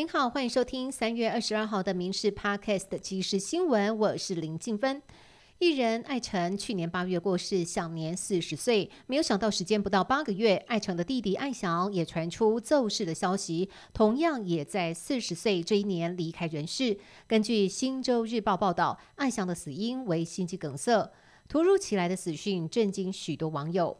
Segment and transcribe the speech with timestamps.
[0.00, 5.02] 您好，欢迎收听三月二十二号的《民事 Podcast》即时新闻，我是林静芬。
[5.58, 8.90] 艺人艾辰去年八月过世，享年四十岁。
[9.06, 16.98] 没有想到，时间不到八个月，艾辰的弟弟艾翔也传出骤逝的消息，同样也在四十岁这一年离开人世。
[17.26, 21.12] 根据《新洲日报》报道，艾翔的死因为心肌梗塞。
[21.46, 23.98] 突如其来的死讯震惊许多网友。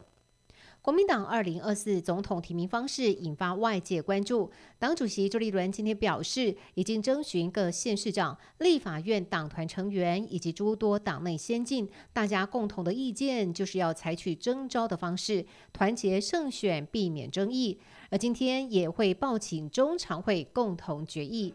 [0.81, 4.49] 国民党二零二四总统提名方式引发外界关注。
[4.79, 17.79] 党主席周立伦今天表示，已经征询各县市长、立法院党团成员以及诸多党内先进，大家共同的意见就是要采取征召的方式，团结胜选，避免争议。
[18.09, 21.53] 而今天也会报请中常会共同决议。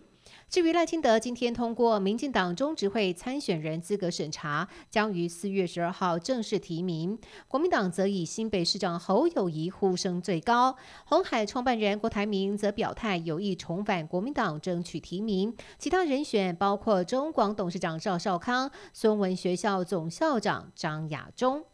[0.48, 7.18] 至于赖清德今天通过民进党中执会参选人资格审查，将于四月十二号正式提名。
[7.48, 15.54] 国民党则以新北市长侯友谊呼声最高，红海创办人郭台铭则表态有意重返国民党争取提名。
[15.78, 21.64] 其他人选包括中广董事长赵少康、孙文学校总校长张亚中。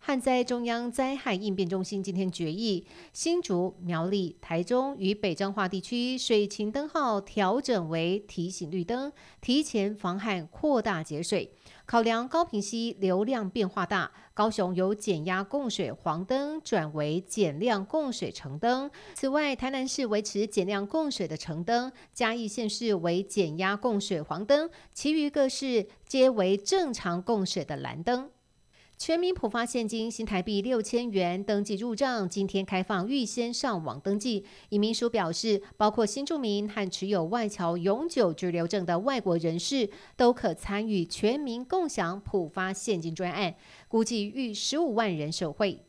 [0.00, 11.52] 旱灾中央灾害应变中心今天决议，新竹、苗栗、台中与北彰化地区水情灯号调整为提醒绿灯，提前防旱扩大节水。
[11.84, 18.90] 考量高平溪流量变化大，高雄由减压供水黄灯转为减量供水橙灯。
[19.14, 28.30] 此外，台南市维持减量供水的橙灯，嘉义县市为减压供水黄灯，其余各市皆为正常供水的蓝灯。
[28.98, 34.44] 全民普发现金新台币六千元登记入账，今天开放预先上网登记。
[34.70, 43.54] 移民署表示，包括新住民和持有外侨永久居留证的外国人士，都可参与全民共享普发现金专案，
[43.86, 45.84] 估计逾十五万人受惠。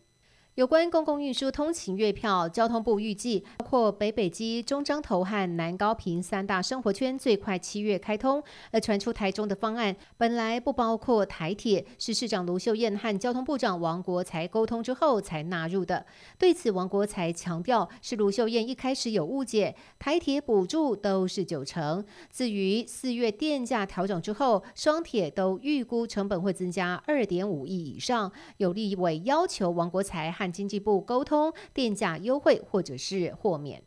[0.60, 8.44] 有关公共运输通勤月票，交通部预计，包括北北基、中彰投和南高平三大生活圈，最快七月开通。
[8.70, 16.06] 而传出台中的方案，本来不包括台铁，是市长卢秀燕和交通部长王国才沟通之后才纳入的。
[16.38, 22.04] 对此，王国才强调，是卢秀燕一开始有误解，台铁补助都是九成。
[22.30, 28.30] 至于四月电价调整之后，双铁都预估成本会增加二点五亿以上。
[28.58, 33.82] 有立委要求王国才和经济部沟通电价优惠或者是豁免。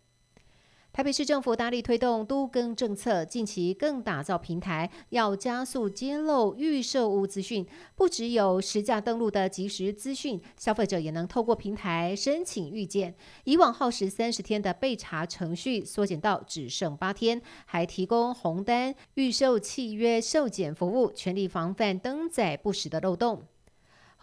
[0.94, 7.66] 台北市政府大力推动都更政策，近期更打造平台，要加速揭露预售屋资讯。
[7.96, 13.14] 不只有实价登录的即时资讯，消费者也能透过平台申请预见。
[13.44, 23.42] 以往耗时三十天的备查程序，缩减到只剩八天，还提供红单预售契约受检服务，全力防范登载不实的漏洞。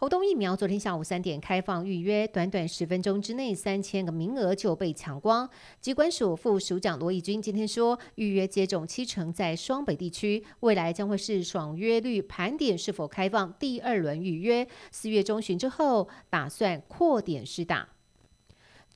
[0.01, 5.49] 猴痘疫苗昨天下午三点开放预约，短短十分钟之内，三千个名额就被抢光。
[5.81, 17.89] 机关署副署长罗义军今天说，预约接种七成在双北地区，未来将会是爽约率盘点是否开放第二轮预约，四月中旬之后打算扩点施打。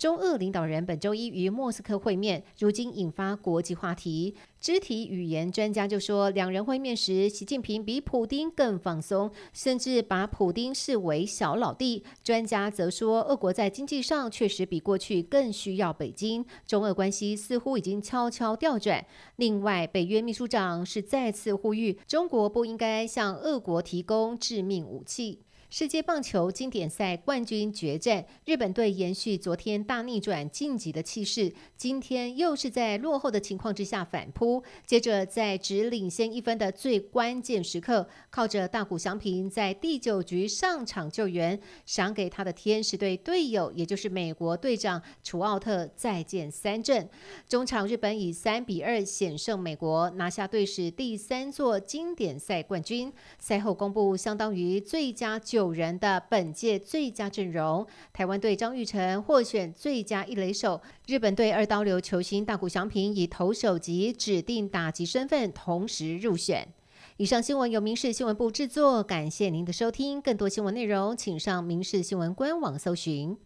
[0.04, 4.36] 中俄领导人本周一于莫斯科会面，如今引发国际话题。
[4.60, 12.04] 肢体语言专家就说，两人会面时，习近平比普丁更放松，甚至把普丁视为小老弟。
[12.22, 19.06] 专家则说，俄国在经济上确实比过去更需要北京，中俄关系似乎已经悄悄调转。
[19.38, 25.40] 另外，北约秘书长是再次呼吁，中国不应该向俄国提供致命武器。
[25.76, 34.64] 世界棒球经典赛冠军决战，日本队延续昨天大逆转晋级的气势，今天又是在落后的情况之下反扑。
[34.86, 47.10] 接着在只领先一分的最关键时刻，靠着大谷翔平在第九局上场救援，赏给他的天使队队友，也就是美国队长楚奥特再见三振。
[47.50, 53.12] 中场日本以三比二险胜美国，拿下队史第三座经典赛冠军。
[53.40, 55.63] 赛后公布相当于最佳九。
[55.64, 66.68] 九人的本届最佳阵容，台湾队张玉成获选最佳一垒手，日本队二刀流球星大谷翔平以投手及指定打击身份同时入选。
[67.16, 70.22] 以上新闻由民事新闻部制作，感谢您的收听。
[70.22, 73.38] 更多新闻内容，请上民事新闻官网搜寻。